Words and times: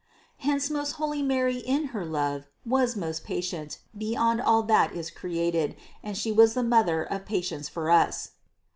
Hence 0.39 0.71
most 0.71 0.93
holy 0.93 1.21
Mary 1.21 1.57
in 1.57 1.89
her 1.93 2.03
love 2.03 2.47
was 2.65 2.95
patient 3.19 3.77
beyond 3.95 4.41
all 4.41 4.63
that 4.63 4.95
is 4.95 5.11
created 5.11 5.75
and 6.01 6.17
She 6.17 6.31
was 6.31 6.55
the 6.55 6.63
Mother 6.63 7.03
of 7.03 7.27
patience 7.27 7.69
for 7.69 7.91
us. 7.91 8.31